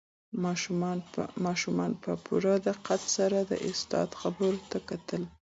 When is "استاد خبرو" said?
3.69-4.59